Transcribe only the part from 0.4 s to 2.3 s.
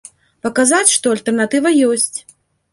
Паказаць, што альтэрнатыва ёсць.